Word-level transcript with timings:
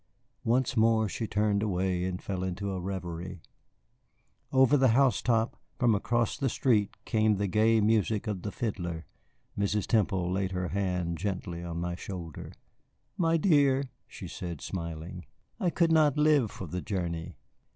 Once 0.43 0.75
more 0.75 1.07
she 1.07 1.27
turned 1.27 1.61
away 1.61 2.05
and 2.05 2.23
fell 2.23 2.41
into 2.43 2.71
a 2.71 2.81
revery. 2.81 3.39
Over 4.51 4.75
the 4.75 4.97
housetop, 4.97 5.55
from 5.77 5.93
across 5.93 6.39
the 6.39 6.49
street, 6.49 6.97
came 7.05 7.35
the 7.35 7.45
gay 7.45 7.79
music 7.81 8.25
of 8.25 8.41
the 8.41 8.51
fiddler. 8.51 9.05
Mrs. 9.55 9.85
Temple 9.85 10.31
laid 10.31 10.53
her 10.53 10.69
hand 10.69 11.19
gently 11.19 11.63
on 11.63 11.79
my 11.79 11.93
shoulder. 11.93 12.51
"My 13.15 13.37
dear," 13.37 13.91
she 14.07 14.27
said, 14.27 14.59
smiling, 14.59 15.27
"I 15.59 15.69
could 15.69 15.91
not 15.91 16.17
live 16.17 16.49
for 16.49 16.65
the 16.65 16.81
journey." 16.81 17.35